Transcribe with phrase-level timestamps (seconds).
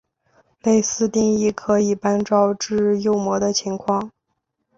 [0.63, 2.23] 类似定义可以照搬
[2.57, 4.09] 至右模的情况。